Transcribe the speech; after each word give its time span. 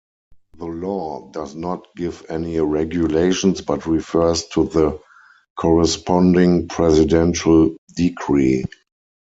The 0.57 0.65
law 0.65 1.29
does 1.29 1.53
not 1.53 1.85
give 1.95 2.25
any 2.27 2.59
regulations, 2.59 3.61
but 3.61 3.85
refers 3.85 4.47
to 4.47 4.63
the 4.65 4.99
corresponding 5.55 6.67
Presidential 6.67 7.77
Decree. 7.95 8.65